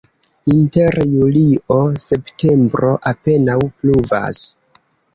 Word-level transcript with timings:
Inter 0.53 0.97
julio-septembro 1.11 2.93
apenaŭ 3.15 3.63
pluvas. 3.71 4.47